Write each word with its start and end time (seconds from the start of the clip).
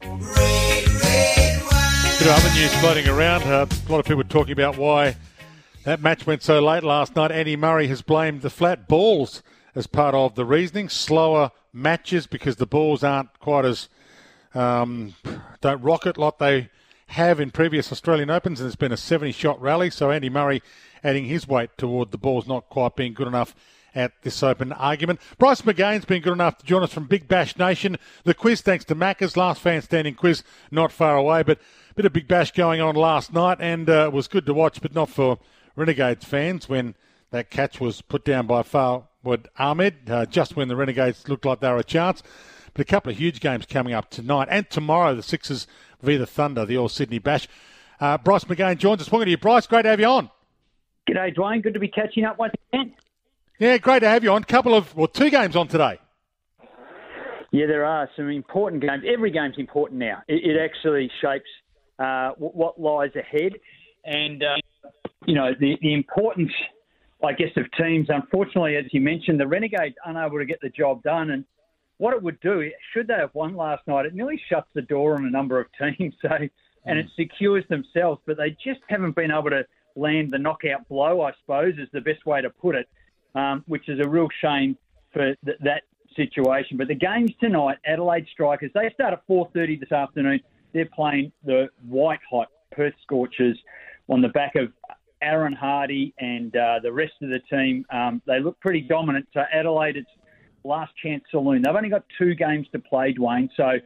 Bit 0.00 0.10
of 2.22 2.28
other 2.28 2.54
news 2.54 2.74
floating 2.76 3.08
around. 3.08 3.42
Uh, 3.42 3.66
a 3.66 3.90
lot 3.90 3.98
of 3.98 4.06
people 4.06 4.22
talking 4.24 4.52
about 4.52 4.76
why 4.76 5.16
that 5.84 6.00
match 6.00 6.26
went 6.26 6.42
so 6.42 6.60
late 6.60 6.84
last 6.84 7.16
night. 7.16 7.32
Andy 7.32 7.56
Murray 7.56 7.88
has 7.88 8.02
blamed 8.02 8.42
the 8.42 8.50
flat 8.50 8.86
balls 8.88 9.42
as 9.74 9.86
part 9.86 10.14
of 10.14 10.34
the 10.34 10.44
reasoning. 10.44 10.88
Slower 10.88 11.50
matches 11.72 12.26
because 12.26 12.56
the 12.56 12.66
balls 12.66 13.02
aren't 13.02 13.38
quite 13.40 13.64
as 13.64 13.88
um, 14.54 15.14
don't 15.60 15.82
rocket 15.82 16.16
like 16.16 16.38
they 16.38 16.70
have 17.08 17.40
in 17.40 17.50
previous 17.50 17.90
Australian 17.90 18.30
Opens, 18.30 18.60
and 18.60 18.66
it's 18.66 18.76
been 18.76 18.92
a 18.92 18.96
70-shot 18.96 19.60
rally. 19.60 19.90
So 19.90 20.10
Andy 20.10 20.30
Murray 20.30 20.62
adding 21.02 21.24
his 21.24 21.48
weight 21.48 21.70
toward 21.76 22.10
the 22.10 22.18
balls 22.18 22.46
not 22.46 22.68
quite 22.68 22.96
being 22.96 23.14
good 23.14 23.28
enough 23.28 23.54
at 23.94 24.12
this 24.22 24.42
open 24.42 24.72
argument. 24.72 25.20
Bryce 25.38 25.62
McGain's 25.62 26.04
been 26.04 26.22
good 26.22 26.32
enough 26.32 26.58
to 26.58 26.66
join 26.66 26.82
us 26.82 26.92
from 26.92 27.06
Big 27.06 27.28
Bash 27.28 27.58
Nation. 27.58 27.96
The 28.24 28.34
quiz, 28.34 28.60
thanks 28.60 28.84
to 28.86 28.94
Macca's 28.94 29.36
last 29.36 29.60
fan 29.60 29.82
standing 29.82 30.14
quiz, 30.14 30.42
not 30.70 30.92
far 30.92 31.16
away, 31.16 31.42
but 31.42 31.58
a 31.90 31.94
bit 31.94 32.06
of 32.06 32.12
Big 32.12 32.28
Bash 32.28 32.52
going 32.52 32.80
on 32.80 32.94
last 32.94 33.32
night, 33.32 33.58
and 33.60 33.88
uh, 33.88 34.10
was 34.12 34.28
good 34.28 34.46
to 34.46 34.54
watch, 34.54 34.80
but 34.80 34.94
not 34.94 35.08
for 35.08 35.38
Renegades 35.76 36.24
fans 36.24 36.68
when 36.68 36.94
that 37.30 37.50
catch 37.50 37.80
was 37.80 38.00
put 38.02 38.24
down 38.24 38.46
by 38.46 38.62
Fawad 38.62 39.46
Ahmed, 39.58 40.10
uh, 40.10 40.26
just 40.26 40.56
when 40.56 40.68
the 40.68 40.76
Renegades 40.76 41.28
looked 41.28 41.44
like 41.44 41.60
they 41.60 41.68
were 41.68 41.78
a 41.78 41.84
chance. 41.84 42.22
But 42.72 42.82
a 42.82 42.84
couple 42.84 43.10
of 43.10 43.18
huge 43.18 43.40
games 43.40 43.66
coming 43.66 43.94
up 43.94 44.10
tonight 44.10 44.48
and 44.50 44.68
tomorrow. 44.70 45.14
The 45.14 45.22
Sixers 45.22 45.66
v 46.00 46.16
the 46.16 46.26
Thunder, 46.26 46.64
the 46.64 46.76
All 46.78 46.88
Sydney 46.88 47.18
Bash. 47.18 47.48
Uh, 48.00 48.18
Bryce 48.18 48.44
McGain 48.44 48.78
joins 48.78 49.00
us. 49.00 49.10
Welcome 49.10 49.26
to 49.26 49.30
you, 49.30 49.38
Bryce. 49.38 49.66
Great 49.66 49.82
to 49.82 49.88
have 49.88 50.00
you 50.00 50.06
on. 50.06 50.30
G'day, 51.08 51.34
Dwayne. 51.34 51.62
Good 51.62 51.74
to 51.74 51.80
be 51.80 51.88
catching 51.88 52.24
up 52.24 52.38
once 52.38 52.54
again. 52.72 52.94
Yeah, 53.58 53.76
great 53.78 54.00
to 54.00 54.08
have 54.08 54.22
you 54.22 54.32
on. 54.32 54.44
Couple 54.44 54.74
of, 54.74 54.94
well, 54.94 55.08
two 55.08 55.30
games 55.30 55.56
on 55.56 55.66
today. 55.66 55.98
Yeah, 57.50 57.66
there 57.66 57.84
are 57.84 58.08
some 58.14 58.28
important 58.28 58.82
games. 58.82 59.02
Every 59.06 59.30
game's 59.30 59.56
important 59.58 59.98
now. 59.98 60.22
It, 60.28 60.56
it 60.56 60.60
actually 60.60 61.10
shapes 61.20 61.48
uh, 61.98 62.32
what 62.38 62.80
lies 62.80 63.10
ahead. 63.16 63.54
And, 64.04 64.42
uh, 64.42 64.90
you 65.26 65.34
know, 65.34 65.52
the, 65.58 65.76
the 65.82 65.92
importance, 65.92 66.52
I 67.24 67.32
guess, 67.32 67.50
of 67.56 67.64
teams. 67.72 68.06
Unfortunately, 68.10 68.76
as 68.76 68.84
you 68.92 69.00
mentioned, 69.00 69.40
the 69.40 69.46
Renegades 69.46 69.96
unable 70.04 70.38
to 70.38 70.44
get 70.44 70.60
the 70.60 70.68
job 70.68 71.02
done. 71.02 71.30
And 71.30 71.44
what 71.96 72.14
it 72.14 72.22
would 72.22 72.38
do, 72.40 72.70
should 72.92 73.08
they 73.08 73.14
have 73.14 73.34
won 73.34 73.56
last 73.56 73.82
night, 73.88 74.06
it 74.06 74.14
nearly 74.14 74.40
shuts 74.48 74.68
the 74.74 74.82
door 74.82 75.16
on 75.16 75.24
a 75.24 75.30
number 75.30 75.58
of 75.58 75.66
teams. 75.96 76.14
So, 76.22 76.28
and 76.84 76.98
it 76.98 77.06
secures 77.16 77.64
themselves, 77.68 78.20
but 78.24 78.36
they 78.36 78.50
just 78.50 78.80
haven't 78.88 79.16
been 79.16 79.32
able 79.32 79.50
to 79.50 79.64
land 79.96 80.32
the 80.32 80.38
knockout 80.38 80.88
blow, 80.88 81.22
I 81.22 81.32
suppose, 81.40 81.74
is 81.76 81.88
the 81.92 82.00
best 82.00 82.24
way 82.24 82.40
to 82.40 82.50
put 82.50 82.76
it, 82.76 82.88
um, 83.34 83.64
which 83.66 83.88
is 83.88 84.00
a 84.00 84.08
real 84.08 84.28
shame 84.40 84.76
for 85.12 85.34
th- 85.44 85.58
that 85.60 85.82
situation. 86.16 86.76
But 86.76 86.88
the 86.88 86.94
games 86.94 87.30
tonight, 87.40 87.78
Adelaide 87.86 88.26
Strikers, 88.32 88.70
they 88.74 88.90
start 88.94 89.12
at 89.12 89.26
4.30 89.28 89.80
this 89.80 89.92
afternoon. 89.92 90.40
They're 90.72 90.88
playing 90.94 91.32
the 91.44 91.68
white-hot 91.86 92.48
Perth 92.72 92.94
Scorchers 93.02 93.58
on 94.08 94.20
the 94.20 94.28
back 94.28 94.54
of 94.56 94.72
Aaron 95.22 95.56
Hardie 95.60 96.12
and 96.18 96.54
uh, 96.56 96.80
the 96.82 96.92
rest 96.92 97.14
of 97.22 97.30
the 97.30 97.40
team. 97.50 97.84
Um, 97.90 98.22
they 98.26 98.40
look 98.40 98.58
pretty 98.60 98.82
dominant. 98.82 99.26
So 99.34 99.42
Adelaide, 99.52 99.96
it's 99.96 100.10
last 100.64 100.92
chance 101.02 101.24
saloon. 101.30 101.62
They've 101.62 101.74
only 101.74 101.88
got 101.88 102.04
two 102.18 102.34
games 102.34 102.66
to 102.72 102.78
play, 102.78 103.14
Dwayne. 103.14 103.48
So 103.56 103.78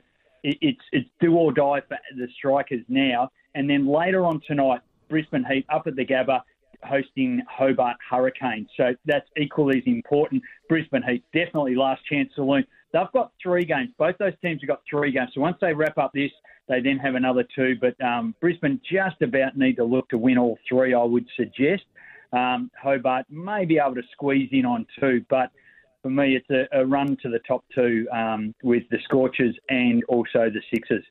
it, 0.42 0.58
it's 0.60 0.80
it's 0.92 1.08
do 1.20 1.34
or 1.34 1.52
die 1.52 1.80
for 1.88 1.98
the 2.16 2.28
Strikers 2.36 2.84
now. 2.88 3.30
And 3.54 3.68
then 3.68 3.86
later 3.86 4.24
on 4.24 4.40
tonight, 4.46 4.80
Brisbane 5.08 5.44
Heat 5.44 5.66
up 5.68 5.86
at 5.86 5.96
the 5.96 6.04
Gabba 6.04 6.42
hosting 6.84 7.42
Hobart 7.48 7.96
Hurricanes. 8.08 8.68
So 8.76 8.94
that's 9.04 9.28
equally 9.36 9.78
as 9.78 9.84
important. 9.86 10.42
Brisbane 10.68 11.02
Heat, 11.02 11.24
definitely 11.32 11.74
last 11.74 12.02
chance 12.06 12.30
saloon. 12.34 12.64
They've 12.92 13.12
got 13.12 13.32
three 13.42 13.64
games. 13.64 13.90
Both 13.98 14.18
those 14.18 14.34
teams 14.42 14.60
have 14.62 14.68
got 14.68 14.82
three 14.88 15.12
games. 15.12 15.30
So 15.34 15.40
once 15.40 15.56
they 15.60 15.72
wrap 15.72 15.96
up 15.98 16.12
this, 16.12 16.30
they 16.68 16.80
then 16.80 16.98
have 16.98 17.14
another 17.14 17.44
two. 17.54 17.76
But 17.80 18.02
um, 18.04 18.34
Brisbane 18.40 18.80
just 18.90 19.20
about 19.22 19.56
need 19.56 19.76
to 19.76 19.84
look 19.84 20.08
to 20.10 20.18
win 20.18 20.38
all 20.38 20.58
three, 20.68 20.94
I 20.94 21.02
would 21.02 21.26
suggest. 21.36 21.84
Um, 22.32 22.70
Hobart 22.80 23.26
may 23.30 23.64
be 23.64 23.78
able 23.78 23.94
to 23.94 24.02
squeeze 24.12 24.48
in 24.52 24.64
on 24.64 24.86
two, 24.98 25.24
but 25.28 25.50
for 26.02 26.10
me, 26.10 26.36
it's 26.36 26.50
a, 26.50 26.80
a 26.80 26.84
run 26.84 27.16
to 27.22 27.28
the 27.28 27.38
top 27.40 27.64
two 27.74 28.06
um, 28.12 28.54
with 28.62 28.82
the 28.90 28.98
Scorchers 29.04 29.56
and 29.68 30.02
also 30.08 30.50
the 30.50 30.60
Sixers. 30.72 31.04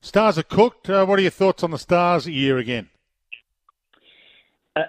Stars 0.00 0.38
are 0.38 0.42
cooked. 0.42 0.88
Uh, 0.88 1.04
what 1.06 1.18
are 1.18 1.22
your 1.22 1.30
thoughts 1.30 1.62
on 1.62 1.70
the 1.70 1.78
Stars 1.78 2.28
year 2.28 2.58
again? 2.58 2.88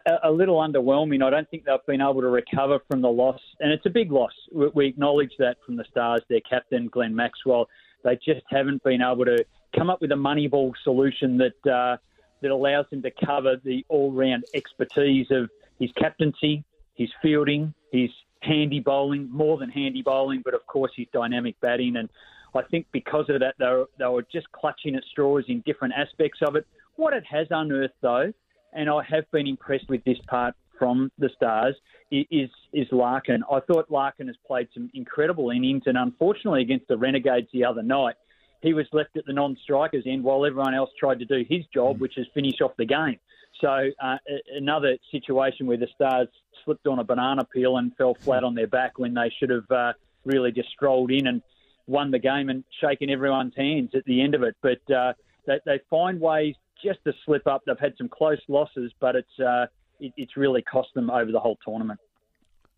A, 0.05 0.29
a, 0.29 0.31
little 0.31 0.57
underwhelming. 0.57 1.23
I 1.23 1.29
don't 1.29 1.49
think 1.49 1.65
they've 1.65 1.85
been 1.87 2.01
able 2.01 2.21
to 2.21 2.27
recover 2.27 2.79
from 2.89 3.01
the 3.01 3.09
loss, 3.09 3.39
and 3.59 3.71
it's 3.71 3.85
a 3.85 3.89
big 3.89 4.11
loss. 4.11 4.33
We, 4.53 4.67
we 4.73 4.87
acknowledge 4.87 5.31
that 5.39 5.57
from 5.65 5.77
the 5.77 5.85
Stars. 5.89 6.21
Their 6.29 6.41
captain, 6.41 6.87
Glenn 6.87 7.15
Maxwell, 7.15 7.67
they 8.03 8.15
just 8.15 8.41
haven't 8.49 8.83
been 8.83 9.01
able 9.01 9.25
to 9.25 9.43
come 9.75 9.89
up 9.89 10.01
with 10.01 10.11
a 10.11 10.15
moneyball 10.15 10.73
solution 10.83 11.37
that 11.37 11.71
uh, 11.71 11.97
that 12.41 12.51
allows 12.51 12.85
him 12.91 13.01
to 13.01 13.11
cover 13.25 13.55
the 13.63 13.85
all-round 13.89 14.45
expertise 14.53 15.27
of 15.31 15.49
his 15.79 15.91
captaincy, 15.93 16.63
his 16.95 17.09
fielding, 17.21 17.73
his 17.91 18.09
handy 18.41 18.79
bowling, 18.79 19.29
more 19.31 19.57
than 19.57 19.69
handy 19.69 20.01
bowling, 20.01 20.41
but 20.43 20.53
of 20.53 20.65
course 20.67 20.91
his 20.95 21.07
dynamic 21.13 21.59
batting. 21.61 21.97
And 21.97 22.09
I 22.55 22.61
think 22.63 22.87
because 22.91 23.25
of 23.29 23.39
that, 23.41 23.55
they 23.59 23.65
were, 23.65 23.89
they 23.97 24.05
were 24.05 24.25
just 24.31 24.51
clutching 24.51 24.95
at 24.95 25.03
straws 25.11 25.45
in 25.47 25.61
different 25.65 25.93
aspects 25.97 26.39
of 26.41 26.55
it. 26.55 26.65
What 26.95 27.13
it 27.13 27.23
has 27.29 27.47
unearthed, 27.49 27.95
though, 28.01 28.33
and 28.73 28.89
I 28.89 29.01
have 29.09 29.29
been 29.31 29.47
impressed 29.47 29.89
with 29.89 30.03
this 30.03 30.17
part 30.27 30.55
from 30.77 31.11
the 31.17 31.29
Stars, 31.35 31.75
is 32.11 32.49
is 32.73 32.87
Larkin. 32.91 33.43
I 33.51 33.59
thought 33.59 33.91
Larkin 33.91 34.27
has 34.27 34.37
played 34.47 34.69
some 34.73 34.89
incredible 34.93 35.51
innings, 35.51 35.83
and 35.85 35.97
unfortunately 35.97 36.61
against 36.61 36.87
the 36.87 36.97
Renegades 36.97 37.47
the 37.53 37.65
other 37.65 37.83
night, 37.83 38.15
he 38.61 38.73
was 38.73 38.85
left 38.91 39.15
at 39.17 39.25
the 39.25 39.33
non-strikers 39.33 40.03
end 40.05 40.23
while 40.23 40.45
everyone 40.45 40.73
else 40.73 40.89
tried 40.99 41.19
to 41.19 41.25
do 41.25 41.43
his 41.47 41.65
job, 41.73 41.97
mm. 41.97 41.99
which 41.99 42.17
is 42.17 42.27
finish 42.33 42.61
off 42.61 42.71
the 42.77 42.85
game. 42.85 43.19
So 43.61 43.89
uh, 44.01 44.17
another 44.55 44.97
situation 45.11 45.67
where 45.67 45.77
the 45.77 45.87
Stars 45.95 46.27
slipped 46.63 46.87
on 46.87 46.99
a 46.99 47.03
banana 47.03 47.43
peel 47.45 47.77
and 47.77 47.95
fell 47.95 48.15
flat 48.15 48.43
on 48.43 48.55
their 48.55 48.67
back 48.67 48.97
when 48.97 49.13
they 49.13 49.31
should 49.37 49.49
have 49.49 49.69
uh, 49.69 49.93
really 50.25 50.51
just 50.51 50.69
strolled 50.69 51.11
in 51.11 51.27
and 51.27 51.41
won 51.87 52.11
the 52.11 52.19
game 52.19 52.49
and 52.49 52.63
shaken 52.79 53.09
everyone's 53.09 53.55
hands 53.57 53.91
at 53.95 54.05
the 54.05 54.21
end 54.21 54.35
of 54.35 54.43
it. 54.43 54.55
But 54.61 54.93
uh, 54.93 55.13
they, 55.45 55.59
they 55.65 55.79
find 55.89 56.21
ways 56.21 56.55
just 56.83 56.99
a 57.05 57.13
slip 57.25 57.47
up. 57.47 57.63
They've 57.65 57.79
had 57.79 57.93
some 57.97 58.09
close 58.09 58.41
losses, 58.47 58.91
but 58.99 59.15
it's 59.15 59.39
uh, 59.39 59.67
it, 59.99 60.13
it's 60.17 60.37
really 60.37 60.61
cost 60.61 60.89
them 60.93 61.09
over 61.09 61.31
the 61.31 61.39
whole 61.39 61.57
tournament. 61.65 61.99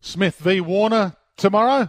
Smith 0.00 0.36
v 0.38 0.60
Warner 0.60 1.14
tomorrow. 1.36 1.88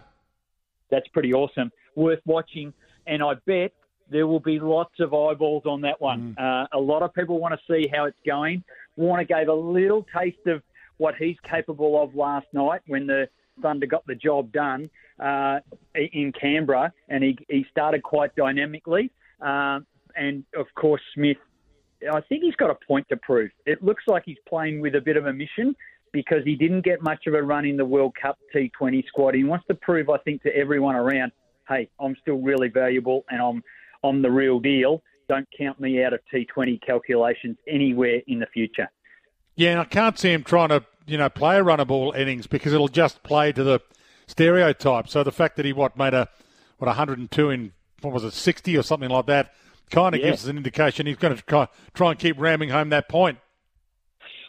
That's 0.90 1.08
pretty 1.10 1.34
awesome. 1.34 1.72
Worth 1.96 2.22
watching, 2.26 2.74
and 3.08 3.24
I 3.24 3.34
bet 3.46 3.74
there 4.10 4.28
will 4.28 4.40
be 4.40 4.60
lots 4.60 5.00
of 5.00 5.14
eyeballs 5.14 5.64
on 5.66 5.82
that 5.82 6.00
one. 6.00 6.36
Mm. 6.38 6.64
Uh, 6.64 6.68
a 6.74 6.80
lot 6.80 7.02
of 7.02 7.14
people 7.14 7.40
want 7.40 7.54
to 7.54 7.74
see 7.74 7.88
how 7.92 8.06
it's 8.06 8.18
going. 8.26 8.64
Warner 8.96 9.24
gave 9.24 9.48
a 9.48 9.54
little 9.54 10.06
taste 10.16 10.46
of 10.46 10.62
what 10.98 11.16
he's 11.16 11.38
capable 11.50 12.02
of 12.02 12.16
last 12.16 12.46
night 12.54 12.82
when 12.88 13.08
the 13.08 13.28
Thunder 13.62 13.88
got 13.88 14.06
the 14.06 14.16
job 14.16 14.52
done 14.52 14.90
uh, 15.20 15.60
in 15.96 16.32
Canberra, 16.40 16.92
and 17.10 17.24
he, 17.24 17.38
he 17.50 17.66
started 17.72 18.04
quite 18.04 18.36
dynamically. 18.36 19.12
Uh, 19.42 19.80
and 20.16 20.44
of 20.56 20.68
course, 20.76 21.02
Smith, 21.14 21.38
I 22.12 22.22
think 22.22 22.44
he's 22.44 22.56
got 22.56 22.70
a 22.70 22.76
point 22.88 23.08
to 23.10 23.18
prove. 23.18 23.52
It 23.66 23.84
looks 23.84 24.04
like 24.08 24.24
he's 24.26 24.38
playing 24.48 24.82
with 24.82 24.96
a 24.96 25.02
bit 25.02 25.18
of 25.18 25.26
a 25.26 25.34
mission 25.34 25.76
because 26.12 26.44
he 26.46 26.56
didn't 26.56 26.82
get 26.82 27.02
much 27.02 27.28
of 27.28 27.34
a 27.34 27.42
run 27.42 27.66
in 27.66 27.78
the 27.78 27.86
World 27.86 28.14
Cup 28.20 28.38
T20 28.56 29.06
squad. 29.08 29.36
He 29.36 29.44
wants 29.44 29.66
to 29.68 29.76
prove, 29.76 30.10
I 30.10 30.18
think, 30.20 30.44
to 30.44 30.56
everyone 30.56 30.96
around, 30.96 31.32
hey, 31.68 31.90
I'm 32.00 32.16
still 32.22 32.38
really 32.38 32.70
valuable 32.70 33.26
and 33.30 33.42
I'm 33.42 33.64
I'm 34.04 34.22
the 34.22 34.32
real 34.32 34.60
deal. 34.60 35.02
Don't 35.30 35.48
count 35.58 35.80
me 35.80 36.04
out 36.04 36.14
of 36.14 36.20
T20 36.34 36.82
calculations 36.86 37.58
anywhere 37.68 38.22
in 38.28 38.40
the 38.40 38.46
future. 38.48 38.90
Yeah, 39.56 39.72
and 39.72 39.80
I 39.80 39.86
can't 39.86 40.20
see 40.20 40.34
him 40.34 40.44
trying 40.44 40.70
to, 40.70 40.84
you 41.06 41.18
know, 41.18 41.30
play 41.30 41.58
a 41.58 41.64
runner 41.64 41.86
ball 41.86 42.12
innings 42.12 42.48
because 42.48 42.74
it'll 42.74 42.90
just 42.90 43.24
play 43.24 43.52
to 43.54 43.64
the 43.64 43.80
stereotype. 44.28 45.08
So 45.08 45.24
the 45.24 45.32
fact 45.32 45.56
that 45.56 45.66
he 45.66 45.74
what 45.74 45.98
made 45.98 46.14
a 46.14 46.28
what 46.78 46.88
102 46.88 47.50
in 47.50 47.72
what 48.02 48.14
was 48.14 48.24
it 48.24 48.34
60 48.34 48.78
or 48.78 48.84
something 48.84 49.10
like 49.10 49.26
that 49.28 49.54
kind 49.90 50.16
of 50.16 50.22
yeah. 50.22 50.30
gives 50.30 50.44
us 50.44 50.50
an 50.50 50.58
indication 50.58 51.06
he's 51.06 51.18
going 51.18 51.36
to 51.36 51.42
try, 51.44 51.68
try 51.94 52.12
and 52.12 52.20
keep 52.20 52.40
ramming 52.40 52.70
home 52.70 52.90
that 52.90 53.10
point. 53.10 53.38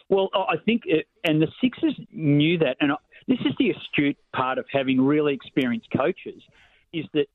Well, 0.09 0.29
I 0.33 0.57
think, 0.65 0.83
it, 0.85 1.07
and 1.23 1.41
the 1.41 1.47
Sixers 1.61 1.99
knew 2.11 2.57
that, 2.59 2.77
and 2.79 2.91
this 3.27 3.39
is 3.39 3.53
the 3.57 3.71
astute 3.71 4.17
part 4.35 4.57
of 4.57 4.65
having 4.71 5.01
really 5.01 5.33
experienced 5.33 5.87
coaches, 5.95 6.41
is 6.93 7.05
that 7.13 7.27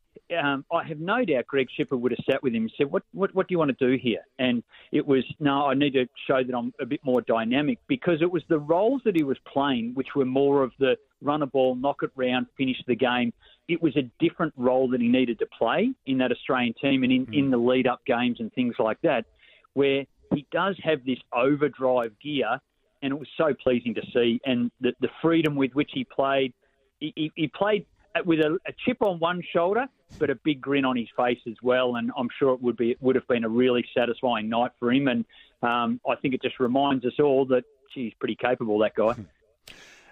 um, 0.42 0.64
I 0.72 0.84
have 0.84 0.98
no 0.98 1.24
doubt 1.24 1.46
Greg 1.46 1.68
Shipperd 1.78 2.00
would 2.00 2.12
have 2.12 2.24
sat 2.30 2.42
with 2.42 2.54
him 2.54 2.62
and 2.62 2.72
said, 2.76 2.90
what, 2.90 3.02
what, 3.12 3.34
what 3.34 3.48
do 3.48 3.52
you 3.52 3.58
want 3.58 3.76
to 3.76 3.88
do 3.88 3.98
here? 4.00 4.20
And 4.38 4.62
it 4.92 5.06
was, 5.06 5.24
no, 5.40 5.66
I 5.66 5.74
need 5.74 5.92
to 5.94 6.06
show 6.26 6.42
that 6.44 6.54
I'm 6.54 6.72
a 6.80 6.86
bit 6.86 7.00
more 7.04 7.20
dynamic 7.20 7.78
because 7.88 8.22
it 8.22 8.30
was 8.30 8.42
the 8.48 8.58
roles 8.58 9.02
that 9.04 9.16
he 9.16 9.22
was 9.22 9.38
playing, 9.52 9.92
which 9.94 10.08
were 10.14 10.24
more 10.24 10.62
of 10.62 10.72
the 10.78 10.96
run 11.22 11.42
a 11.42 11.46
ball, 11.46 11.74
knock 11.74 11.98
it 12.02 12.10
round, 12.16 12.46
finish 12.56 12.76
the 12.86 12.94
game. 12.94 13.32
It 13.68 13.82
was 13.82 13.96
a 13.96 14.10
different 14.18 14.52
role 14.56 14.88
that 14.90 15.00
he 15.00 15.08
needed 15.08 15.38
to 15.40 15.46
play 15.46 15.92
in 16.06 16.18
that 16.18 16.32
Australian 16.32 16.74
team 16.80 17.02
and 17.02 17.12
in, 17.12 17.26
mm. 17.26 17.38
in 17.38 17.50
the 17.50 17.58
lead 17.58 17.86
up 17.86 18.00
games 18.06 18.38
and 18.40 18.52
things 18.52 18.74
like 18.78 19.00
that, 19.02 19.26
where 19.74 20.04
he 20.34 20.46
does 20.52 20.76
have 20.82 21.04
this 21.04 21.18
overdrive 21.32 22.12
gear. 22.22 22.58
And 23.02 23.12
it 23.12 23.18
was 23.18 23.28
so 23.36 23.54
pleasing 23.62 23.94
to 23.94 24.02
see. 24.12 24.40
And 24.44 24.70
the, 24.80 24.92
the 25.00 25.08
freedom 25.22 25.56
with 25.56 25.72
which 25.72 25.90
he 25.92 26.04
played, 26.04 26.52
he, 26.98 27.12
he, 27.16 27.32
he 27.34 27.48
played 27.48 27.86
with 28.24 28.40
a, 28.40 28.58
a, 28.66 28.72
chip 28.84 28.98
on 29.00 29.18
one 29.18 29.42
shoulder, 29.54 29.86
but 30.18 30.30
a 30.30 30.34
big 30.34 30.60
grin 30.60 30.84
on 30.84 30.96
his 30.96 31.08
face 31.16 31.40
as 31.46 31.56
well. 31.62 31.96
And 31.96 32.10
I'm 32.16 32.28
sure 32.38 32.54
it 32.54 32.62
would 32.62 32.76
be 32.76 32.90
it 32.92 32.98
would 33.00 33.16
have 33.16 33.26
been 33.28 33.44
a 33.44 33.48
really 33.48 33.84
satisfying 33.96 34.48
night 34.48 34.72
for 34.78 34.92
him. 34.92 35.08
And 35.08 35.24
um, 35.62 36.00
I 36.08 36.16
think 36.16 36.34
it 36.34 36.42
just 36.42 36.60
reminds 36.60 37.04
us 37.04 37.14
all 37.18 37.44
that 37.46 37.64
he's 37.94 38.12
pretty 38.18 38.36
capable. 38.36 38.78
That 38.78 38.94
guy. 38.94 39.14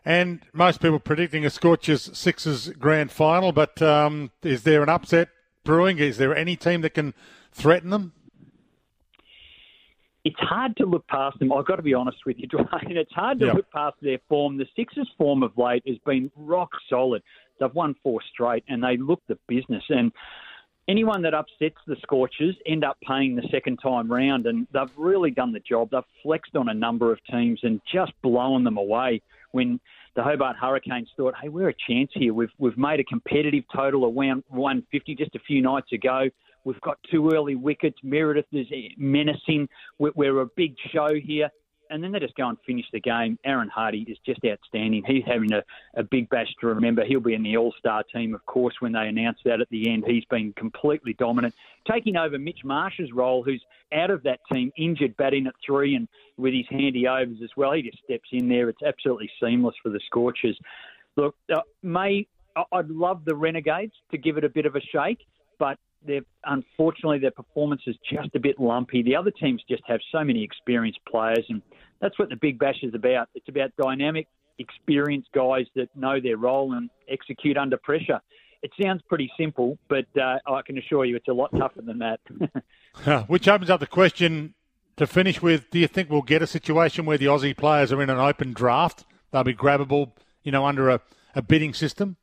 And 0.05 0.41
most 0.53 0.81
people 0.81 1.01
predicting 1.01 1.45
a 1.45 1.51
Scorchers 1.51 2.17
Sixers 2.17 2.71
grand 2.71 3.11
final, 3.11 3.53
but 3.53 3.83
um, 3.83 4.31
is 4.43 4.63
there 4.63 4.83
an 4.83 4.89
upset 4.89 5.29
brewing? 5.65 5.99
Is 5.99 6.17
there 6.17 6.35
any 6.35 6.57
team 6.57 6.81
that 6.81 6.95
can 6.95 7.13
threaten 7.53 7.91
them? 7.91 8.13
It's 10.29 10.41
hard 10.41 10.77
to 10.77 10.85
look 10.85 11.07
past 11.07 11.39
them. 11.39 11.51
I've 11.55 11.65
got 11.65 11.77
to 11.77 11.83
be 11.83 11.95
honest 11.95 12.19
with 12.27 12.37
you, 12.39 12.47
Dwayne. 12.49 12.91
It's 12.91 13.15
hard 13.15 13.39
to 13.39 13.47
yep. 13.47 13.55
look 13.55 13.71
past 13.71 13.97
their 14.03 14.19
form. 14.29 14.59
The 14.59 14.67
Sixers' 14.77 15.11
form 15.17 15.43
of 15.43 15.57
late 15.57 15.83
has 15.87 15.97
been 16.05 16.31
rock 16.37 16.69
solid. 16.91 17.23
They've 17.59 17.73
won 17.73 17.95
four 18.03 18.21
straight, 18.31 18.63
and 18.69 18.85
they 18.85 18.99
look 18.99 19.23
the 19.27 19.39
business. 19.49 19.83
And 19.89 20.13
anyone 20.87 21.23
that 21.23 21.33
upsets 21.33 21.79
the 21.87 21.97
Scorchers 22.03 22.55
end 22.67 22.85
up 22.85 22.99
paying 23.09 23.37
the 23.37 23.49
second 23.51 23.79
time 23.79 24.13
round, 24.13 24.45
and 24.45 24.67
they've 24.71 24.93
really 24.99 25.31
done 25.31 25.55
the 25.55 25.61
job. 25.61 25.89
They've 25.93 26.03
flexed 26.23 26.57
on 26.57 26.69
a 26.69 26.75
number 26.75 27.11
of 27.11 27.21
teams 27.31 27.61
and 27.63 27.81
just 27.91 28.13
blown 28.21 28.65
them 28.65 28.77
away. 28.77 29.23
When 29.53 29.81
the 30.15 30.23
Hobart 30.23 30.57
Hurricanes 30.61 31.09
thought, 31.17 31.37
"Hey, 31.41 31.49
we're 31.49 31.71
a 31.71 31.75
chance 31.89 32.11
here. 32.13 32.35
We've 32.35 32.53
we've 32.59 32.77
made 32.77 33.01
a 33.01 33.05
competitive 33.05 33.65
total 33.75 34.05
of 34.05 34.13
150 34.13 35.15
just 35.15 35.35
a 35.35 35.39
few 35.39 35.63
nights 35.63 35.91
ago. 35.93 36.29
We've 36.69 36.81
got 36.83 36.99
two 37.11 37.31
early 37.33 37.55
wickets. 37.55 37.97
Meredith 38.03 38.45
is 38.53 38.67
menacing. 38.99 39.71
We're, 39.99 40.41
a 40.41 40.47
big 40.55 40.75
show 40.93 41.09
here." 41.15 41.51
and 41.91 42.05
then 42.05 42.13
they 42.13 42.19
just 42.19 42.35
go 42.35 42.47
and 42.47 42.59
finish 42.67 42.85
the 42.93 43.01
game. 43.01 43.39
Aaron 43.47 43.71
Hardie 43.75 44.07
is 44.07 44.19
just 44.27 44.41
outstanding. 44.45 45.03
He's 45.07 45.25
having 45.27 45.55
a, 45.55 45.63
a 45.95 46.03
big 46.03 46.29
bash 46.29 46.49
to 46.61 46.67
remember. 46.67 47.03
He'll 47.03 47.21
be 47.21 47.33
in 47.33 47.43
the 47.43 47.57
All 47.57 47.73
Star 47.79 48.03
team, 48.15 48.35
of 48.35 48.45
course, 48.45 48.75
when 48.81 48.93
they 48.93 49.09
announce 49.09 49.39
that 49.47 49.63
at 49.63 49.71
the 49.71 49.91
end. 49.91 50.05
He's 50.07 50.27
been 50.27 50.53
completely 50.53 51.15
dominant, 51.15 51.55
taking 51.91 52.17
over 52.17 52.39
Mitch 52.39 52.61
Marsh's 52.63 53.11
role, 53.13 53.43
who's 53.43 53.65
out 53.95 54.11
of 54.11 54.23
that 54.25 54.41
team, 54.53 54.71
injured, 54.77 55.17
batting 55.17 55.47
at 55.47 55.55
three, 55.65 55.95
and 55.95 56.09
with 56.37 56.53
his 56.53 56.67
handy 56.69 57.09
overs 57.09 57.39
as 57.43 57.51
well. 57.57 57.73
He 57.73 57.81
just 57.81 58.03
steps 58.05 58.29
in 58.33 58.49
there. 58.49 58.69
It's 58.69 58.83
absolutely 58.83 59.31
seamless 59.43 59.77
for 59.83 59.89
the 59.89 60.01
Scorchers. 60.05 60.59
Look, 61.17 61.35
uh, 61.51 61.61
May, 61.83 62.27
I'd 62.71 62.91
love 62.91 63.25
the 63.25 63.35
Renegades 63.35 63.95
to 64.11 64.19
give 64.19 64.37
it 64.37 64.45
a 64.45 64.49
bit 64.51 64.67
of 64.67 64.77
a 64.77 64.81
shake, 64.81 65.21
but 65.59 65.79
they're 66.07 66.23
unfortunately 66.45 67.19
their 67.19 67.31
performance 67.31 67.83
is 67.87 67.97
just 68.11 68.35
a 68.35 68.41
bit 68.41 68.59
lumpy. 68.59 69.03
The 69.03 69.17
other 69.17 69.31
teams 69.31 69.63
just 69.69 69.83
have 69.87 70.01
so 70.13 70.23
many 70.25 70.43
experienced 70.43 71.01
players, 71.09 71.45
and 71.49 71.63
that's 72.01 72.19
what 72.19 72.29
the 72.29 72.37
Big 72.37 72.59
Bash 72.59 72.83
is 72.83 72.95
about. 72.95 73.29
It's 73.35 73.49
about 73.49 73.71
dynamic, 73.81 74.29
experienced 74.59 75.29
guys 75.35 75.67
that 75.75 75.89
know 75.97 76.21
their 76.21 76.37
role 76.37 76.75
and 76.75 76.91
execute 77.09 77.57
under 77.57 77.77
pressure. 77.77 78.21
It 78.63 78.73
sounds 78.81 79.03
pretty 79.09 79.31
simple, 79.39 79.79
but 79.89 80.07
uh, 80.21 80.39
I 80.47 80.63
can 80.63 80.79
assure 80.79 81.05
you 81.05 81.17
it's 81.17 81.29
a 81.29 81.33
lot 81.33 81.51
tougher 81.57 81.83
than 81.83 81.99
that. 81.99 82.21
Which 83.29 83.47
opens 83.47 83.71
up 83.71 83.81
the 83.81 83.87
question 83.87 84.55
to 84.97 85.07
finish 85.07 85.41
with: 85.41 85.71
Do 85.71 85.79
you 85.79 85.87
think 85.87 86.11
we'll 86.11 86.23
get 86.23 86.43
a 86.43 86.47
situation 86.47 87.07
where 87.07 87.19
the 87.19 87.27
Aussie 87.27 87.57
players 87.57 87.93
are 87.93 88.03
in 88.03 88.11
an 88.11 88.19
open 88.19 88.53
draft? 88.53 89.05
They'll 89.31 89.45
be 89.45 89.55
grabbable, 89.55 90.13
you 90.43 90.51
know, 90.51 90.65
under 90.65 90.89
a, 90.89 91.01
a 91.35 91.43
bidding 91.43 91.75
system. 91.75 92.17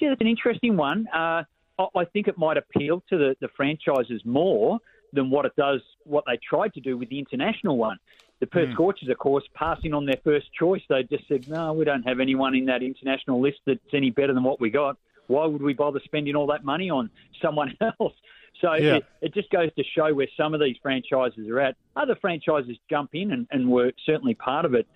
Yeah, 0.00 0.10
that's 0.10 0.20
an 0.20 0.26
interesting 0.26 0.76
one. 0.76 1.06
Uh, 1.08 1.44
I 1.78 2.04
think 2.06 2.28
it 2.28 2.36
might 2.36 2.56
appeal 2.56 3.02
to 3.08 3.16
the, 3.16 3.36
the 3.40 3.48
franchises 3.56 4.22
more 4.24 4.78
than 5.12 5.30
what 5.30 5.46
it 5.46 5.54
does, 5.56 5.80
what 6.04 6.24
they 6.26 6.38
tried 6.48 6.74
to 6.74 6.80
do 6.80 6.96
with 6.96 7.08
the 7.08 7.18
international 7.18 7.76
one. 7.76 7.98
The 8.40 8.46
Perth 8.46 8.68
mm. 8.68 8.74
Scorchers, 8.74 9.08
of 9.08 9.18
course, 9.18 9.44
passing 9.54 9.94
on 9.94 10.06
their 10.06 10.18
first 10.22 10.46
choice, 10.52 10.82
they 10.88 11.02
just 11.04 11.26
said, 11.28 11.48
no, 11.48 11.72
we 11.72 11.84
don't 11.84 12.02
have 12.02 12.20
anyone 12.20 12.54
in 12.54 12.66
that 12.66 12.82
international 12.82 13.40
list 13.40 13.58
that's 13.66 13.80
any 13.92 14.10
better 14.10 14.32
than 14.32 14.44
what 14.44 14.60
we 14.60 14.70
got. 14.70 14.96
Why 15.26 15.46
would 15.46 15.62
we 15.62 15.74
bother 15.74 16.00
spending 16.04 16.36
all 16.36 16.46
that 16.48 16.64
money 16.64 16.88
on 16.90 17.10
someone 17.42 17.76
else? 17.80 18.14
So 18.60 18.74
yeah. 18.74 18.96
it, 18.96 19.04
it, 19.20 19.34
just 19.34 19.50
goes 19.50 19.70
to 19.76 19.84
show 19.84 20.12
where 20.14 20.28
some 20.36 20.54
of 20.54 20.60
these 20.60 20.76
franchises 20.82 21.48
are 21.48 21.60
at. 21.60 21.76
Other 21.96 22.16
franchises 22.20 22.76
jump 22.90 23.10
in 23.12 23.32
and, 23.32 23.46
and 23.50 23.68
were 23.68 23.92
certainly 24.04 24.34
part 24.34 24.64
of 24.64 24.74
it. 24.74 24.86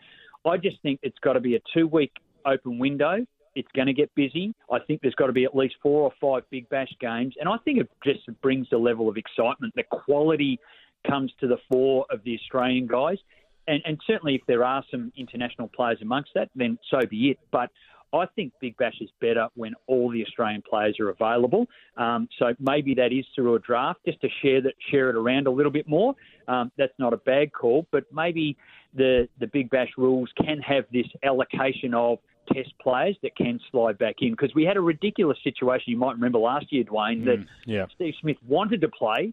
I 0.44 0.56
just 0.56 0.80
think 0.82 1.00
it's 1.02 1.18
got 1.20 1.34
to 1.34 1.40
be 1.40 1.54
a 1.54 1.60
two 1.72 1.86
week 1.86 2.12
open 2.44 2.78
window 2.78 3.24
it's 3.54 3.68
going 3.74 3.86
to 3.86 3.92
get 3.92 4.14
busy. 4.14 4.54
I 4.70 4.78
think 4.80 5.00
there's 5.02 5.14
got 5.14 5.26
to 5.26 5.32
be 5.32 5.44
at 5.44 5.54
least 5.54 5.76
four 5.82 6.02
or 6.02 6.12
five 6.20 6.48
big 6.50 6.68
bash 6.68 6.92
games, 7.00 7.34
and 7.38 7.48
I 7.48 7.56
think 7.64 7.78
it 7.78 7.90
just 8.04 8.20
brings 8.40 8.68
the 8.70 8.78
level 8.78 9.08
of 9.08 9.16
excitement. 9.16 9.74
The 9.76 9.84
quality 9.84 10.58
comes 11.06 11.32
to 11.40 11.48
the 11.48 11.58
fore 11.70 12.06
of 12.10 12.22
the 12.24 12.34
Australian 12.34 12.86
guys, 12.86 13.18
and, 13.66 13.82
and 13.84 13.98
certainly 14.06 14.34
if 14.34 14.42
there 14.46 14.64
are 14.64 14.84
some 14.90 15.12
international 15.16 15.68
players 15.68 15.98
amongst 16.02 16.30
that, 16.34 16.50
then 16.54 16.78
so 16.90 17.00
be 17.08 17.30
it. 17.30 17.38
But 17.50 17.70
I 18.14 18.26
think 18.36 18.52
Big 18.60 18.76
Bash 18.76 18.96
is 19.00 19.08
better 19.20 19.48
when 19.54 19.74
all 19.86 20.10
the 20.10 20.22
Australian 20.24 20.62
players 20.68 20.98
are 21.00 21.08
available. 21.08 21.66
Um, 21.96 22.28
so 22.38 22.54
maybe 22.60 22.94
that 22.94 23.12
is 23.12 23.24
through 23.34 23.54
a 23.54 23.58
draft, 23.60 24.00
just 24.04 24.20
to 24.20 24.28
share 24.42 24.60
that, 24.62 24.74
share 24.90 25.08
it 25.08 25.16
around 25.16 25.46
a 25.46 25.50
little 25.50 25.72
bit 25.72 25.88
more. 25.88 26.14
Um, 26.46 26.70
that's 26.76 26.92
not 26.98 27.14
a 27.14 27.16
bad 27.16 27.52
call, 27.52 27.86
but 27.90 28.04
maybe 28.12 28.56
the 28.94 29.28
the 29.40 29.46
Big 29.46 29.70
Bash 29.70 29.88
rules 29.96 30.30
can 30.44 30.58
have 30.58 30.84
this 30.92 31.06
allocation 31.22 31.94
of 31.94 32.18
test 32.52 32.72
players 32.80 33.16
that 33.22 33.36
can 33.36 33.60
slide 33.70 33.98
back 33.98 34.16
in 34.20 34.30
because 34.32 34.54
we 34.54 34.64
had 34.64 34.76
a 34.76 34.80
ridiculous 34.80 35.38
situation. 35.44 35.84
You 35.86 35.98
might 35.98 36.14
remember 36.14 36.38
last 36.38 36.72
year, 36.72 36.84
Dwayne, 36.84 37.24
that 37.24 37.40
mm, 37.40 37.46
yeah. 37.66 37.86
Steve 37.94 38.14
Smith 38.20 38.36
wanted 38.46 38.80
to 38.80 38.88
play, 38.88 39.32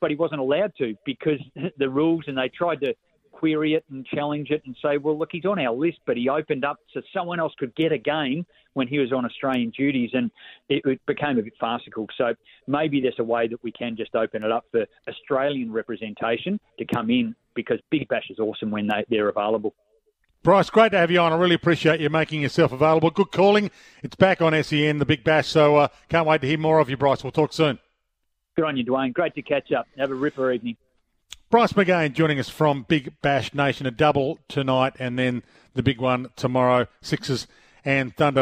but 0.00 0.10
he 0.10 0.16
wasn't 0.16 0.40
allowed 0.40 0.72
to 0.78 0.94
because 1.04 1.40
the 1.78 1.88
rules, 1.88 2.24
and 2.26 2.36
they 2.36 2.48
tried 2.48 2.80
to 2.80 2.94
query 3.32 3.74
it 3.74 3.84
and 3.90 4.06
challenge 4.06 4.50
it 4.50 4.62
and 4.66 4.76
say, 4.80 4.98
well, 4.98 5.18
look, 5.18 5.30
he's 5.32 5.44
on 5.44 5.58
our 5.58 5.74
list, 5.74 5.98
but 6.06 6.16
he 6.16 6.28
opened 6.28 6.64
up 6.64 6.76
so 6.94 7.00
someone 7.12 7.40
else 7.40 7.52
could 7.58 7.74
get 7.74 7.90
a 7.90 7.98
game 7.98 8.46
when 8.74 8.86
he 8.86 8.98
was 8.98 9.12
on 9.12 9.24
Australian 9.24 9.70
duties, 9.70 10.10
and 10.12 10.30
it, 10.68 10.82
it 10.84 11.04
became 11.06 11.38
a 11.38 11.42
bit 11.42 11.52
farcical. 11.58 12.06
So 12.16 12.34
maybe 12.68 13.00
there's 13.00 13.18
a 13.18 13.24
way 13.24 13.48
that 13.48 13.62
we 13.64 13.72
can 13.72 13.96
just 13.96 14.14
open 14.14 14.44
it 14.44 14.52
up 14.52 14.64
for 14.70 14.86
Australian 15.08 15.72
representation 15.72 16.60
to 16.78 16.84
come 16.84 17.10
in 17.10 17.34
because 17.54 17.80
Big 17.90 18.06
Bash 18.08 18.30
is 18.30 18.38
awesome 18.38 18.70
when 18.70 18.86
they, 18.86 19.04
they're 19.10 19.28
available. 19.28 19.74
Bryce, 20.42 20.70
great 20.70 20.90
to 20.90 20.98
have 20.98 21.12
you 21.12 21.20
on. 21.20 21.32
I 21.32 21.36
really 21.36 21.54
appreciate 21.54 22.00
you 22.00 22.10
making 22.10 22.42
yourself 22.42 22.72
available. 22.72 23.10
Good 23.10 23.30
calling. 23.30 23.70
It's 24.02 24.16
back 24.16 24.42
on 24.42 24.60
SEN, 24.64 24.98
the 24.98 25.04
Big 25.04 25.22
Bash, 25.22 25.46
so 25.46 25.76
uh, 25.76 25.88
can't 26.08 26.26
wait 26.26 26.40
to 26.40 26.48
hear 26.48 26.58
more 26.58 26.80
of 26.80 26.90
you, 26.90 26.96
Bryce. 26.96 27.22
We'll 27.22 27.30
talk 27.30 27.52
soon. 27.52 27.78
Good 28.56 28.64
on 28.64 28.76
you, 28.76 28.84
Dwayne. 28.84 29.12
Great 29.12 29.36
to 29.36 29.42
catch 29.42 29.70
up. 29.70 29.86
Have 29.96 30.10
a 30.10 30.14
ripper 30.14 30.50
evening. 30.50 30.76
Bryce 31.48 31.74
McGain 31.74 32.12
joining 32.12 32.40
us 32.40 32.48
from 32.48 32.84
Big 32.88 33.12
Bash 33.22 33.54
Nation. 33.54 33.86
A 33.86 33.92
double 33.92 34.40
tonight 34.48 34.94
and 34.98 35.16
then 35.16 35.44
the 35.74 35.82
big 35.82 36.00
one 36.00 36.30
tomorrow. 36.34 36.88
Sixers 37.00 37.46
and 37.84 38.16
Thunder. 38.16 38.40